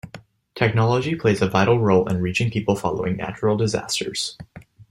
Technology 0.55 1.13
plays 1.13 1.43
a 1.43 1.47
vital 1.47 1.77
role 1.79 2.09
in 2.09 2.21
reaching 2.23 2.49
people 2.49 2.75
following 2.75 3.17
natural 3.17 3.55
disasters. 3.55 4.35